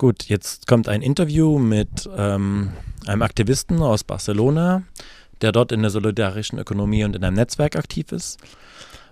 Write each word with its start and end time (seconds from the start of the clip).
Gut, 0.00 0.30
jetzt 0.30 0.66
kommt 0.66 0.88
ein 0.88 1.02
Interview 1.02 1.58
mit 1.58 2.08
ähm, 2.16 2.70
einem 3.06 3.20
Aktivisten 3.20 3.82
aus 3.82 4.02
Barcelona, 4.02 4.82
der 5.42 5.52
dort 5.52 5.72
in 5.72 5.82
der 5.82 5.90
solidarischen 5.90 6.58
Ökonomie 6.58 7.04
und 7.04 7.14
in 7.14 7.22
einem 7.22 7.36
Netzwerk 7.36 7.76
aktiv 7.76 8.10
ist. 8.10 8.40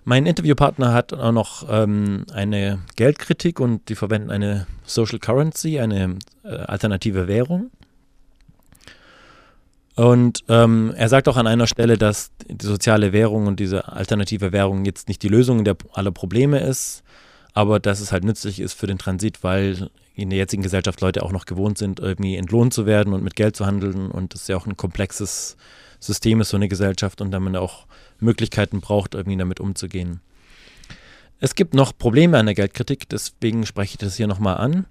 Mein 0.04 0.24
Interviewpartner 0.24 0.94
hat 0.94 1.12
auch 1.12 1.32
noch 1.32 1.66
ähm, 1.68 2.24
eine 2.32 2.78
Geldkritik 2.96 3.60
und 3.60 3.90
die 3.90 3.96
verwenden 3.96 4.30
eine 4.30 4.66
Social 4.84 5.18
Currency, 5.18 5.78
eine 5.78 6.20
äh, 6.42 6.56
alternative 6.56 7.28
Währung. 7.28 7.70
Und 9.94 10.42
ähm, 10.48 10.94
er 10.96 11.10
sagt 11.10 11.28
auch 11.28 11.36
an 11.36 11.46
einer 11.46 11.66
Stelle, 11.66 11.98
dass 11.98 12.30
die 12.48 12.64
soziale 12.64 13.12
Währung 13.12 13.46
und 13.46 13.60
diese 13.60 13.92
alternative 13.92 14.52
Währung 14.52 14.86
jetzt 14.86 15.08
nicht 15.08 15.22
die 15.22 15.28
Lösung 15.28 15.64
der, 15.64 15.76
aller 15.92 16.12
Probleme 16.12 16.60
ist, 16.60 17.02
aber 17.52 17.78
dass 17.78 18.00
es 18.00 18.10
halt 18.10 18.24
nützlich 18.24 18.58
ist 18.58 18.72
für 18.72 18.86
den 18.86 18.96
Transit, 18.96 19.44
weil 19.44 19.90
in 20.22 20.30
der 20.30 20.38
jetzigen 20.38 20.62
Gesellschaft 20.62 21.00
Leute 21.00 21.22
auch 21.22 21.30
noch 21.30 21.46
gewohnt 21.46 21.78
sind, 21.78 22.00
irgendwie 22.00 22.36
entlohnt 22.36 22.74
zu 22.74 22.86
werden 22.86 23.12
und 23.12 23.22
mit 23.22 23.36
Geld 23.36 23.54
zu 23.54 23.66
handeln. 23.66 24.10
Und 24.10 24.34
das 24.34 24.42
ist 24.42 24.48
ja 24.48 24.56
auch 24.56 24.66
ein 24.66 24.76
komplexes 24.76 25.56
System 26.00 26.40
ist, 26.40 26.50
so 26.50 26.56
eine 26.56 26.68
Gesellschaft, 26.68 27.20
und 27.20 27.30
damit 27.30 27.56
auch 27.56 27.86
Möglichkeiten 28.18 28.80
braucht, 28.80 29.14
irgendwie 29.14 29.38
damit 29.38 29.60
umzugehen. 29.60 30.20
Es 31.40 31.54
gibt 31.54 31.74
noch 31.74 31.96
Probleme 31.96 32.36
an 32.36 32.46
der 32.46 32.56
Geldkritik, 32.56 33.08
deswegen 33.08 33.64
spreche 33.64 33.92
ich 33.92 33.98
das 33.98 34.16
hier 34.16 34.26
nochmal 34.26 34.56
an, 34.56 34.86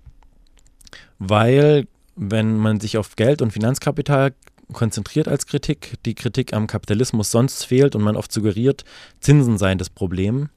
weil 1.20 1.88
wenn 2.16 2.56
man 2.56 2.80
sich 2.80 2.98
auf 2.98 3.18
Geld 3.18 3.42
und 3.42 3.52
Finanzkapital 3.52 4.34
konzentriert 4.72 5.28
als 5.28 5.46
Kritik, 5.46 5.96
die 6.06 6.16
Kritik 6.16 6.54
am 6.54 6.68
Kapitalismus 6.68 7.32
sonst 7.32 7.66
fehlt 7.66 7.96
und 7.96 8.02
man 8.02 8.16
oft 8.16 8.32
suggeriert, 8.32 8.86
Zinsen 9.20 9.58
seien 9.58 9.78
das 9.78 9.90
Problem. 9.90 10.50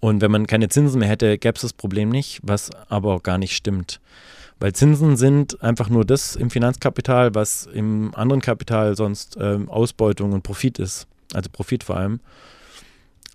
Und 0.00 0.20
wenn 0.20 0.30
man 0.30 0.46
keine 0.46 0.68
Zinsen 0.68 1.00
mehr 1.00 1.08
hätte, 1.08 1.38
gäbe 1.38 1.56
es 1.56 1.62
das 1.62 1.72
Problem 1.72 2.08
nicht, 2.08 2.40
was 2.42 2.70
aber 2.88 3.14
auch 3.14 3.22
gar 3.22 3.38
nicht 3.38 3.56
stimmt. 3.56 4.00
Weil 4.60 4.72
Zinsen 4.72 5.16
sind 5.16 5.62
einfach 5.62 5.88
nur 5.88 6.04
das 6.04 6.36
im 6.36 6.50
Finanzkapital, 6.50 7.34
was 7.34 7.66
im 7.66 8.14
anderen 8.14 8.40
Kapital 8.40 8.96
sonst 8.96 9.36
ähm, 9.40 9.68
Ausbeutung 9.68 10.32
und 10.32 10.42
Profit 10.42 10.78
ist. 10.78 11.06
Also 11.32 11.48
Profit 11.50 11.84
vor 11.84 11.96
allem. 11.96 12.20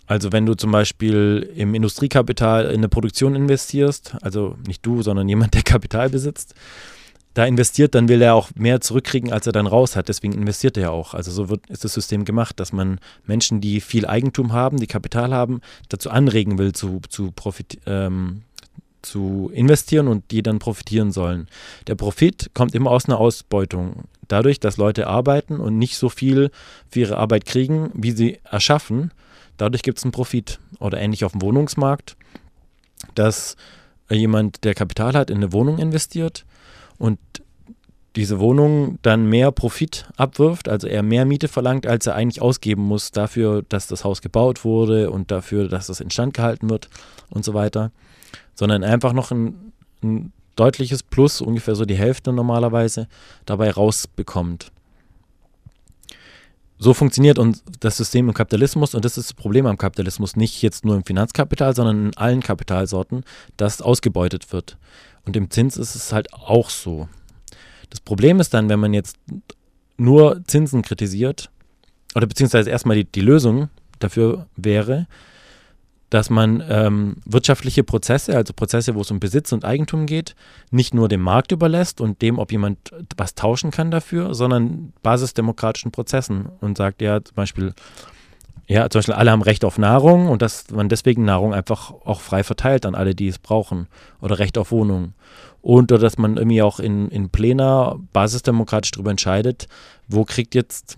Also 0.05 0.31
wenn 0.33 0.45
du 0.45 0.53
zum 0.55 0.71
Beispiel 0.71 1.49
im 1.55 1.75
Industriekapital 1.75 2.65
in 2.65 2.79
eine 2.79 2.89
Produktion 2.89 3.35
investierst, 3.35 4.15
also 4.21 4.57
nicht 4.67 4.85
du, 4.85 5.01
sondern 5.01 5.29
jemand, 5.29 5.53
der 5.53 5.63
Kapital 5.63 6.09
besitzt, 6.09 6.55
da 7.33 7.45
investiert, 7.45 7.95
dann 7.95 8.07
will 8.07 8.21
er 8.21 8.35
auch 8.35 8.49
mehr 8.55 8.79
zurückkriegen, 8.81 9.31
als 9.31 9.47
er 9.47 9.53
dann 9.53 9.65
raus 9.67 9.95
hat. 9.95 10.09
Deswegen 10.09 10.33
investiert 10.33 10.77
er 10.77 10.91
auch. 10.91 11.13
Also 11.13 11.31
so 11.31 11.49
wird, 11.49 11.67
ist 11.69 11.83
das 11.83 11.93
System 11.93 12.25
gemacht, 12.25 12.59
dass 12.59 12.71
man 12.71 12.99
Menschen, 13.25 13.59
die 13.59 13.81
viel 13.81 14.05
Eigentum 14.05 14.53
haben, 14.53 14.77
die 14.77 14.87
Kapital 14.87 15.33
haben, 15.33 15.61
dazu 15.89 16.11
anregen 16.11 16.57
will, 16.57 16.73
zu, 16.73 17.01
zu, 17.09 17.31
profit, 17.31 17.79
ähm, 17.87 18.43
zu 19.01 19.49
investieren 19.53 20.07
und 20.07 20.29
die 20.31 20.43
dann 20.43 20.59
profitieren 20.59 21.11
sollen. 21.11 21.47
Der 21.87 21.95
Profit 21.95 22.51
kommt 22.53 22.75
immer 22.75 22.91
aus 22.91 23.05
einer 23.05 23.19
Ausbeutung. 23.19 24.03
Dadurch, 24.27 24.59
dass 24.59 24.77
Leute 24.77 25.07
arbeiten 25.07 25.57
und 25.57 25.77
nicht 25.77 25.97
so 25.97 26.09
viel 26.09 26.51
für 26.89 27.01
ihre 27.01 27.17
Arbeit 27.17 27.45
kriegen, 27.45 27.89
wie 27.93 28.11
sie 28.11 28.39
erschaffen, 28.43 29.11
dadurch 29.57 29.81
gibt 29.81 29.97
es 29.97 30.03
einen 30.03 30.11
Profit. 30.11 30.59
Oder 30.79 30.99
ähnlich 30.99 31.25
auf 31.25 31.31
dem 31.31 31.41
Wohnungsmarkt, 31.41 32.15
dass 33.15 33.55
jemand, 34.09 34.63
der 34.63 34.75
Kapital 34.75 35.13
hat, 35.13 35.31
in 35.31 35.37
eine 35.37 35.51
Wohnung 35.51 35.79
investiert 35.79 36.45
und 36.97 37.19
diese 38.15 38.39
Wohnung 38.39 38.99
dann 39.01 39.27
mehr 39.27 39.51
Profit 39.51 40.05
abwirft, 40.17 40.69
also 40.69 40.87
er 40.87 41.01
mehr 41.01 41.25
Miete 41.25 41.47
verlangt, 41.47 41.87
als 41.87 42.05
er 42.05 42.15
eigentlich 42.15 42.41
ausgeben 42.41 42.83
muss 42.83 43.11
dafür, 43.11 43.63
dass 43.69 43.87
das 43.87 44.03
Haus 44.03 44.21
gebaut 44.21 44.63
wurde 44.63 45.09
und 45.09 45.31
dafür, 45.31 45.67
dass 45.67 45.87
das 45.87 45.99
instand 45.99 46.35
gehalten 46.35 46.69
wird 46.69 46.89
und 47.29 47.43
so 47.43 47.53
weiter, 47.53 47.91
sondern 48.53 48.83
einfach 48.83 49.13
noch 49.13 49.31
ein, 49.31 49.73
ein 50.03 50.31
deutliches 50.55 51.01
Plus, 51.01 51.41
ungefähr 51.41 51.75
so 51.75 51.85
die 51.85 51.95
Hälfte 51.95 52.31
normalerweise, 52.31 53.07
dabei 53.45 53.71
rausbekommt. 53.71 54.71
So 56.77 56.93
funktioniert 56.93 57.39
uns 57.39 57.63
das 57.79 57.97
System 57.97 58.27
im 58.27 58.33
Kapitalismus 58.33 58.93
und 58.93 59.05
das 59.05 59.17
ist 59.17 59.29
das 59.29 59.33
Problem 59.33 59.65
am 59.65 59.77
Kapitalismus, 59.77 60.35
nicht 60.35 60.61
jetzt 60.61 60.85
nur 60.85 60.95
im 60.95 61.05
Finanzkapital, 61.05 61.75
sondern 61.75 62.07
in 62.07 62.17
allen 62.17 62.41
Kapitalsorten, 62.41 63.23
dass 63.57 63.81
ausgebeutet 63.81 64.51
wird. 64.51 64.77
Und 65.25 65.37
im 65.37 65.49
Zins 65.49 65.77
ist 65.77 65.95
es 65.95 66.11
halt 66.11 66.33
auch 66.33 66.69
so. 66.69 67.07
Das 67.89 68.01
Problem 68.01 68.39
ist 68.39 68.53
dann, 68.53 68.69
wenn 68.69 68.79
man 68.79 68.93
jetzt 68.93 69.17
nur 69.97 70.41
Zinsen 70.47 70.81
kritisiert, 70.81 71.49
oder 72.15 72.27
beziehungsweise 72.27 72.69
erstmal 72.69 72.97
die, 72.97 73.05
die 73.05 73.21
Lösung 73.21 73.69
dafür 73.99 74.47
wäre, 74.55 75.07
dass 76.13 76.29
man 76.29 76.63
ähm, 76.69 77.15
wirtschaftliche 77.25 77.83
Prozesse, 77.83 78.35
also 78.35 78.53
Prozesse, 78.53 78.93
wo 78.93 79.01
es 79.01 79.09
um 79.09 79.19
Besitz 79.19 79.51
und 79.51 79.65
Eigentum 79.65 80.05
geht, 80.05 80.35
nicht 80.69 80.93
nur 80.93 81.09
dem 81.09 81.21
Markt 81.21 81.51
überlässt 81.51 82.01
und 82.01 82.21
dem, 82.21 82.37
ob 82.37 82.51
jemand 82.51 82.91
was 83.17 83.33
tauschen 83.33 83.71
kann 83.71 83.89
dafür, 83.89 84.35
sondern 84.35 84.93
basisdemokratischen 85.01 85.91
Prozessen 85.91 86.49
und 86.61 86.77
sagt 86.77 87.01
ja 87.01 87.23
zum 87.23 87.33
Beispiel, 87.33 87.73
ja, 88.67 88.87
zum 88.91 88.99
Beispiel 88.99 89.15
alle 89.15 89.31
haben 89.31 89.41
Recht 89.41 89.65
auf 89.65 89.79
Nahrung 89.79 90.27
und 90.27 90.43
dass 90.43 90.69
man 90.69 90.87
deswegen 90.87 91.25
Nahrung 91.25 91.51
einfach 91.51 91.91
auch 91.91 92.21
frei 92.21 92.43
verteilt 92.43 92.85
an 92.85 92.93
alle, 92.93 93.15
die 93.15 93.27
es 93.27 93.39
brauchen. 93.39 93.87
Oder 94.21 94.37
Recht 94.37 94.59
auf 94.59 94.71
Wohnung. 94.71 95.13
Und 95.63 95.91
oder 95.91 96.01
dass 96.01 96.19
man 96.19 96.37
irgendwie 96.37 96.61
auch 96.61 96.79
in, 96.79 97.09
in 97.09 97.29
Pläne 97.29 97.99
basisdemokratisch 98.13 98.91
darüber 98.91 99.11
entscheidet, 99.11 99.67
wo 100.07 100.25
kriegt 100.25 100.53
jetzt, 100.53 100.97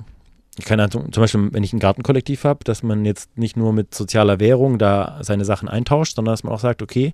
keine 0.64 0.84
Ahnung, 0.84 1.12
zum 1.12 1.22
Beispiel, 1.22 1.50
wenn 1.52 1.64
ich 1.64 1.74
ein 1.74 1.80
Gartenkollektiv 1.80 2.46
habe, 2.46 2.64
dass 2.64 2.82
man 2.82 3.04
jetzt 3.04 3.38
nicht 3.38 3.58
nur 3.58 3.74
mit 3.74 3.94
sozialer 3.94 4.40
Währung 4.40 4.78
da 4.78 5.20
seine 5.22 5.44
Sachen 5.44 5.68
eintauscht, 5.68 6.16
sondern 6.16 6.34
dass 6.34 6.44
man 6.44 6.54
auch 6.54 6.60
sagt, 6.60 6.82
okay, 6.82 7.14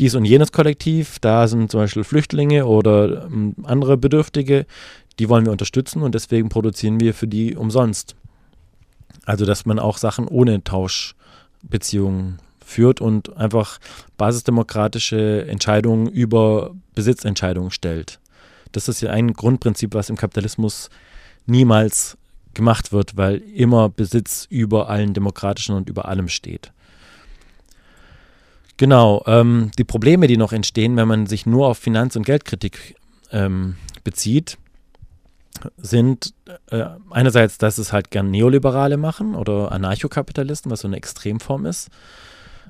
dies 0.00 0.14
und 0.14 0.24
jenes 0.24 0.52
Kollektiv, 0.52 1.18
da 1.18 1.46
sind 1.48 1.70
zum 1.70 1.80
Beispiel 1.80 2.04
Flüchtlinge 2.04 2.66
oder 2.66 3.26
ähm, 3.26 3.54
andere 3.64 3.98
Bedürftige, 3.98 4.66
die 5.18 5.28
wollen 5.28 5.44
wir 5.44 5.52
unterstützen 5.52 6.02
und 6.02 6.14
deswegen 6.14 6.48
produzieren 6.48 6.98
wir 7.00 7.12
für 7.12 7.28
die 7.28 7.56
umsonst. 7.56 8.16
Also, 9.26 9.44
dass 9.44 9.66
man 9.66 9.78
auch 9.78 9.98
Sachen 9.98 10.26
ohne 10.26 10.64
Tauschbeziehungen 10.64 12.38
führt 12.64 13.00
und 13.00 13.36
einfach 13.36 13.78
basisdemokratische 14.16 15.46
Entscheidungen 15.46 16.06
über 16.06 16.74
Besitzentscheidungen 16.94 17.70
stellt. 17.70 18.18
Das 18.72 18.88
ist 18.88 19.02
ja 19.02 19.10
ein 19.10 19.34
Grundprinzip, 19.34 19.94
was 19.94 20.08
im 20.08 20.16
Kapitalismus 20.16 20.88
niemals 21.46 22.16
gemacht 22.54 22.92
wird, 22.92 23.16
weil 23.16 23.36
immer 23.36 23.88
Besitz 23.88 24.46
über 24.50 24.88
allen 24.88 25.14
demokratischen 25.14 25.74
und 25.74 25.88
über 25.88 26.06
allem 26.06 26.28
steht. 26.28 26.72
Genau, 28.76 29.22
ähm, 29.26 29.70
die 29.78 29.84
Probleme, 29.84 30.26
die 30.26 30.36
noch 30.36 30.52
entstehen, 30.52 30.96
wenn 30.96 31.08
man 31.08 31.26
sich 31.26 31.46
nur 31.46 31.68
auf 31.68 31.78
Finanz- 31.78 32.16
und 32.16 32.26
Geldkritik 32.26 32.96
ähm, 33.30 33.76
bezieht, 34.02 34.58
sind 35.76 36.34
äh, 36.70 36.86
einerseits, 37.10 37.58
dass 37.58 37.78
es 37.78 37.92
halt 37.92 38.10
gern 38.10 38.30
Neoliberale 38.30 38.96
machen 38.96 39.34
oder 39.34 39.70
Anarchokapitalisten, 39.70 40.70
was 40.70 40.80
so 40.80 40.88
eine 40.88 40.96
Extremform 40.96 41.66
ist. 41.66 41.90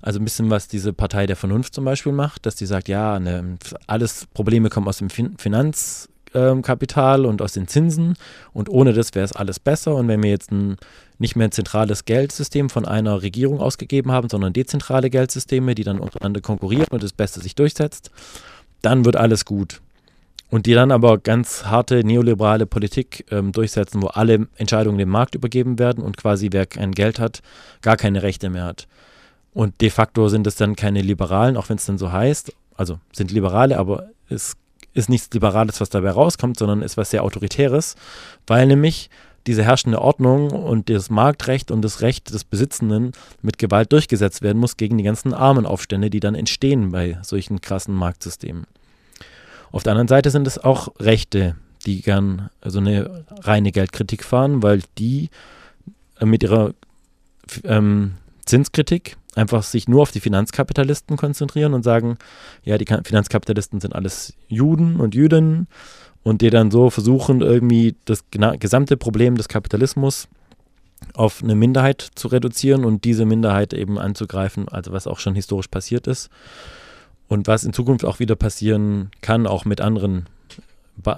Also 0.02 0.18
ein 0.18 0.24
bisschen, 0.24 0.50
was 0.50 0.66
diese 0.66 0.92
Partei 0.92 1.26
der 1.26 1.36
Vernunft 1.36 1.74
zum 1.74 1.84
Beispiel 1.84 2.12
macht, 2.12 2.44
dass 2.44 2.56
die 2.56 2.66
sagt, 2.66 2.88
ja, 2.88 3.20
ne, 3.20 3.56
alles 3.86 4.26
Probleme 4.34 4.68
kommen 4.68 4.88
aus 4.88 4.98
dem 4.98 5.10
fin 5.10 5.38
Finanzkapital 5.38 6.11
ähm, 6.34 6.62
und 6.62 7.42
aus 7.42 7.52
den 7.52 7.68
Zinsen 7.68 8.14
und 8.52 8.68
ohne 8.68 8.92
das 8.92 9.14
wäre 9.14 9.24
es 9.24 9.32
alles 9.32 9.60
besser. 9.60 9.94
Und 9.94 10.08
wenn 10.08 10.22
wir 10.22 10.30
jetzt 10.30 10.50
ein 10.52 10.76
nicht 11.18 11.36
mehr 11.36 11.48
ein 11.48 11.52
zentrales 11.52 12.04
Geldsystem 12.04 12.68
von 12.68 12.84
einer 12.84 13.22
Regierung 13.22 13.60
ausgegeben 13.60 14.10
haben, 14.10 14.28
sondern 14.28 14.52
dezentrale 14.52 15.08
Geldsysteme, 15.08 15.76
die 15.76 15.84
dann 15.84 16.00
untereinander 16.00 16.40
konkurrieren 16.40 16.88
und 16.90 17.02
das 17.02 17.12
Beste 17.12 17.40
sich 17.40 17.54
durchsetzt, 17.54 18.10
dann 18.82 19.04
wird 19.04 19.16
alles 19.16 19.44
gut 19.44 19.80
und 20.52 20.66
die 20.66 20.74
dann 20.74 20.90
aber 20.90 21.16
ganz 21.16 21.64
harte 21.64 22.04
neoliberale 22.04 22.66
Politik 22.66 23.24
ähm, 23.30 23.52
durchsetzen, 23.52 24.02
wo 24.02 24.08
alle 24.08 24.48
Entscheidungen 24.56 24.98
dem 24.98 25.08
Markt 25.08 25.34
übergeben 25.34 25.78
werden 25.78 26.04
und 26.04 26.18
quasi 26.18 26.48
wer 26.52 26.66
kein 26.66 26.92
Geld 26.92 27.18
hat, 27.18 27.40
gar 27.80 27.96
keine 27.96 28.22
Rechte 28.22 28.50
mehr 28.50 28.64
hat. 28.64 28.86
Und 29.54 29.80
de 29.80 29.88
facto 29.88 30.28
sind 30.28 30.46
es 30.46 30.56
dann 30.56 30.76
keine 30.76 31.00
Liberalen, 31.00 31.56
auch 31.56 31.70
wenn 31.70 31.76
es 31.76 31.86
dann 31.86 31.96
so 31.96 32.12
heißt. 32.12 32.52
Also 32.76 32.98
sind 33.12 33.30
Liberale, 33.30 33.78
aber 33.78 34.10
es 34.28 34.54
ist 34.94 35.08
nichts 35.08 35.32
Liberales, 35.32 35.80
was 35.80 35.90
dabei 35.90 36.10
rauskommt, 36.10 36.58
sondern 36.58 36.82
ist 36.82 36.96
was 36.96 37.10
sehr 37.10 37.24
Autoritäres, 37.24 37.96
weil 38.46 38.66
nämlich 38.66 39.10
diese 39.46 39.64
herrschende 39.64 40.00
Ordnung 40.00 40.50
und 40.50 40.88
das 40.88 41.10
Marktrecht 41.10 41.70
und 41.70 41.82
das 41.82 42.00
Recht 42.00 42.32
des 42.32 42.44
Besitzenden 42.44 43.12
mit 43.40 43.58
Gewalt 43.58 43.92
durchgesetzt 43.92 44.42
werden 44.42 44.58
muss 44.58 44.76
gegen 44.76 44.98
die 44.98 45.04
ganzen 45.04 45.34
Armenaufstände, 45.34 46.10
die 46.10 46.20
dann 46.20 46.34
entstehen 46.34 46.92
bei 46.92 47.18
solchen 47.22 47.60
krassen 47.60 47.94
Marktsystemen. 47.94 48.66
Auf 49.72 49.82
der 49.82 49.92
anderen 49.92 50.08
Seite 50.08 50.30
sind 50.30 50.46
es 50.46 50.58
auch 50.58 50.88
Rechte, 51.00 51.56
die 51.86 52.02
gern 52.02 52.50
so 52.64 52.78
eine 52.78 53.24
reine 53.40 53.72
Geldkritik 53.72 54.22
fahren, 54.22 54.62
weil 54.62 54.82
die 54.98 55.30
äh, 56.20 56.26
mit 56.26 56.42
ihrer 56.42 56.74
ähm, 57.64 58.12
Zinskritik 58.46 59.16
einfach 59.34 59.62
sich 59.62 59.88
nur 59.88 60.02
auf 60.02 60.10
die 60.10 60.20
Finanzkapitalisten 60.20 61.16
konzentrieren 61.16 61.74
und 61.74 61.82
sagen, 61.82 62.18
ja, 62.64 62.78
die 62.78 62.86
Finanzkapitalisten 62.86 63.80
sind 63.80 63.94
alles 63.94 64.34
Juden 64.48 64.96
und 64.96 65.14
Jüdinnen 65.14 65.68
und 66.22 66.42
die 66.42 66.50
dann 66.50 66.70
so 66.70 66.90
versuchen, 66.90 67.40
irgendwie 67.40 67.96
das 68.04 68.24
gesamte 68.30 68.96
Problem 68.96 69.36
des 69.36 69.48
Kapitalismus 69.48 70.28
auf 71.14 71.42
eine 71.42 71.54
Minderheit 71.54 72.10
zu 72.14 72.28
reduzieren 72.28 72.84
und 72.84 73.04
diese 73.04 73.24
Minderheit 73.24 73.72
eben 73.72 73.98
anzugreifen, 73.98 74.68
also 74.68 74.92
was 74.92 75.06
auch 75.06 75.18
schon 75.18 75.34
historisch 75.34 75.68
passiert 75.68 76.06
ist. 76.06 76.30
und 77.32 77.48
was 77.48 77.64
in 77.64 77.72
Zukunft 77.72 78.04
auch 78.04 78.18
wieder 78.18 78.36
passieren 78.36 79.10
kann, 79.22 79.46
auch 79.46 79.64
mit 79.64 79.80
anderen 79.80 80.26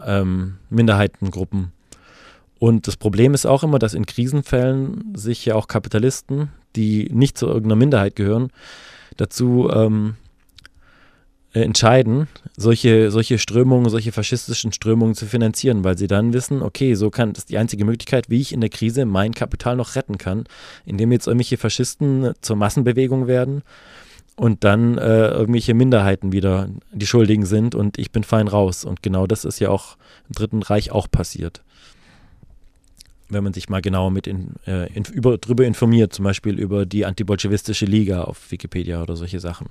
ähm, 0.06 0.58
Minderheitengruppen. 0.70 1.72
Und 2.59 2.87
das 2.87 2.97
Problem 2.97 3.35
ist 3.35 3.47
auch 3.47 3.62
immer, 3.62 3.79
dass 3.79 3.95
in 3.95 4.06
Krisenfällen 4.06 5.12
sich 5.15 5.45
ja 5.45 5.55
auch 5.55 5.69
Kapitalisten, 5.69 6.51
die 6.77 7.11
nicht 7.12 7.37
zu 7.37 7.47
irgendeiner 7.47 7.77
Minderheit 7.77 8.17
gehören, 8.17 8.51
dazu 9.17 9.71
ähm, 9.73 10.15
äh, 11.55 11.61
entscheiden, 11.61 12.27
solche, 12.56 13.11
solche 13.11 13.39
Strömungen, 13.39 13.89
solche 13.89 14.12
faschistischen 14.12 14.73
Strömungen 14.73 15.15
zu 15.15 15.27
finanzieren, 15.27 15.85
weil 15.85 15.97
sie 15.97 16.09
dann 16.09 16.33
wissen, 16.33 16.62
okay, 16.62 16.95
so 16.95 17.11
kann 17.11 17.33
das 17.33 17.45
ist 17.45 17.51
die 17.51 17.59
einzige 17.59 17.85
Möglichkeit, 17.85 18.29
wie 18.29 18.41
ich 18.41 18.53
in 18.53 18.61
der 18.61 18.71
Krise 18.71 19.05
mein 19.05 19.35
Kapital 19.35 19.77
noch 19.77 19.95
retten 19.95 20.19
kann, 20.19 20.45
indem 20.85 21.12
jetzt 21.12 21.29
irgendwelche 21.29 21.56
Faschisten 21.56 22.33
zur 22.41 22.56
Massenbewegung 22.56 23.29
werden 23.29 23.62
und 24.37 24.65
dann 24.65 24.99
äh, 24.99 25.29
irgendwelche 25.29 25.75
Minderheiten 25.75 26.33
wieder 26.33 26.69
die 26.93 27.06
Schuldigen 27.06 27.47
sind 27.47 27.75
und 27.75 27.99
ich 27.99 28.11
bin 28.11 28.25
fein 28.25 28.49
raus. 28.49 28.85
Und 28.85 29.03
genau 29.03 29.27
das 29.29 29.45
ist 29.45 29.61
ja 29.61 29.71
auch 29.71 29.97
im 30.29 30.35
Dritten 30.35 30.62
Reich 30.62 30.91
auch 30.91 31.09
passiert. 31.09 31.62
Wenn 33.34 33.44
man 33.44 33.52
sich 33.52 33.69
mal 33.69 33.82
genauer 33.82 34.10
mit 34.10 34.26
in, 34.26 34.54
äh, 34.66 34.90
in, 34.94 35.04
über, 35.12 35.36
drüber 35.36 35.66
informiert, 35.66 36.14
zum 36.14 36.25
Beispiel 36.25 36.58
über 36.58 36.86
die 36.86 37.04
antibolschewistische 37.04 37.84
Liga 37.84 38.22
auf 38.22 38.50
Wikipedia 38.50 39.02
oder 39.02 39.16
solche 39.16 39.40
Sachen. 39.40 39.66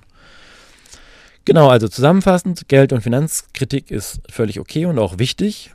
Genau, 1.46 1.68
also 1.68 1.88
zusammenfassend, 1.88 2.70
Geld- 2.70 2.94
und 2.94 3.02
Finanzkritik 3.02 3.92
ist 3.92 4.22
völlig 4.30 4.60
okay 4.60 4.86
und 4.86 5.00
auch 5.00 5.18
wichtig, 5.18 5.72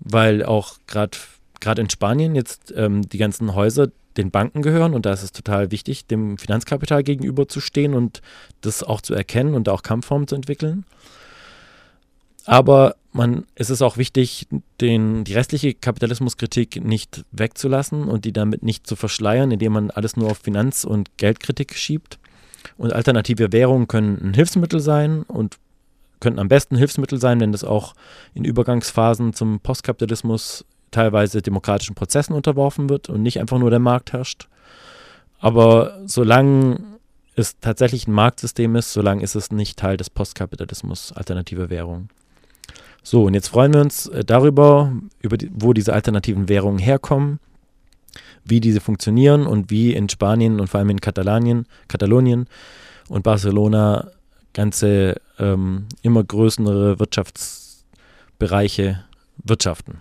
weil 0.00 0.44
auch 0.44 0.76
gerade 0.86 1.80
in 1.80 1.88
Spanien 1.88 2.34
jetzt 2.34 2.74
ähm, 2.76 3.08
die 3.08 3.18
ganzen 3.18 3.54
Häuser 3.54 3.88
den 4.16 4.30
Banken 4.30 4.62
gehören 4.62 4.94
und 4.94 5.06
da 5.06 5.12
ist 5.12 5.22
es 5.22 5.32
total 5.32 5.70
wichtig, 5.70 6.06
dem 6.06 6.38
Finanzkapital 6.38 7.02
gegenüber 7.02 7.48
zu 7.48 7.60
stehen 7.60 7.94
und 7.94 8.22
das 8.60 8.82
auch 8.82 9.00
zu 9.00 9.14
erkennen 9.14 9.54
und 9.54 9.68
auch 9.68 9.82
Kampfformen 9.82 10.26
zu 10.26 10.34
entwickeln. 10.34 10.84
Aber 12.44 12.96
man, 13.16 13.44
es 13.54 13.70
ist 13.70 13.82
auch 13.82 13.96
wichtig, 13.96 14.46
den, 14.80 15.24
die 15.24 15.34
restliche 15.34 15.74
Kapitalismuskritik 15.74 16.84
nicht 16.84 17.24
wegzulassen 17.32 18.04
und 18.04 18.24
die 18.24 18.32
damit 18.32 18.62
nicht 18.62 18.86
zu 18.86 18.96
verschleiern, 18.96 19.50
indem 19.50 19.72
man 19.72 19.90
alles 19.90 20.16
nur 20.16 20.30
auf 20.30 20.38
Finanz- 20.38 20.84
und 20.84 21.16
Geldkritik 21.16 21.74
schiebt. 21.74 22.18
Und 22.76 22.92
alternative 22.92 23.52
Währungen 23.52 23.88
können 23.88 24.18
ein 24.22 24.34
Hilfsmittel 24.34 24.80
sein 24.80 25.22
und 25.22 25.56
könnten 26.20 26.38
am 26.38 26.48
besten 26.48 26.76
Hilfsmittel 26.76 27.20
sein, 27.20 27.40
wenn 27.40 27.52
das 27.52 27.64
auch 27.64 27.94
in 28.34 28.44
Übergangsphasen 28.44 29.32
zum 29.32 29.60
Postkapitalismus 29.60 30.64
teilweise 30.90 31.42
demokratischen 31.42 31.94
Prozessen 31.94 32.32
unterworfen 32.32 32.88
wird 32.88 33.08
und 33.08 33.22
nicht 33.22 33.40
einfach 33.40 33.58
nur 33.58 33.70
der 33.70 33.78
Markt 33.78 34.12
herrscht. 34.12 34.48
Aber 35.38 36.00
solange 36.06 36.80
es 37.34 37.58
tatsächlich 37.60 38.08
ein 38.08 38.12
Marktsystem 38.12 38.76
ist, 38.76 38.92
solange 38.92 39.22
ist 39.22 39.34
es 39.34 39.50
nicht 39.50 39.78
Teil 39.78 39.96
des 39.96 40.08
Postkapitalismus, 40.08 41.12
alternative 41.12 41.68
Währung. 41.68 42.08
So, 43.08 43.22
und 43.22 43.34
jetzt 43.34 43.46
freuen 43.46 43.72
wir 43.72 43.82
uns 43.82 44.08
äh, 44.08 44.24
darüber, 44.24 44.92
über 45.20 45.36
die, 45.36 45.48
wo 45.54 45.72
diese 45.72 45.92
alternativen 45.92 46.48
Währungen 46.48 46.80
herkommen 46.80 47.38
wie 48.44 48.58
diese 48.58 48.80
funktionieren 48.80 49.46
und 49.46 49.70
wie 49.70 49.94
in 49.94 50.08
Spanien 50.08 50.58
und 50.58 50.66
vor 50.66 50.78
allem 50.78 50.90
in 50.90 51.00
Katalanien, 51.00 51.66
Katalonien 51.86 52.48
und 53.08 53.22
Barcelona 53.22 54.08
ganze 54.54 55.20
ähm, 55.38 55.86
immer 56.02 56.24
größere 56.24 56.98
Wirtschaftsbereiche 56.98 59.04
wirtschaften. 59.44 60.00